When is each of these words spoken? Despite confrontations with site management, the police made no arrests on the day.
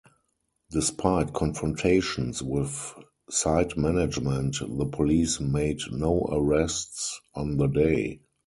Despite 0.71 1.31
confrontations 1.31 2.41
with 2.41 2.95
site 3.29 3.77
management, 3.77 4.57
the 4.59 4.87
police 4.87 5.39
made 5.39 5.81
no 5.91 6.27
arrests 6.31 7.21
on 7.35 7.57
the 7.57 7.67
day. 7.67 8.21